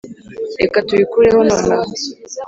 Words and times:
reka 0.59 0.77
tubikureho 0.87 1.39
nonaha. 1.47 1.91